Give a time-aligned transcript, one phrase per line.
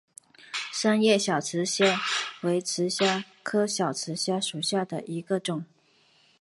[0.73, 1.95] 三叶小瓷蟹
[2.41, 5.63] 为瓷蟹科小瓷蟹属下的一个种。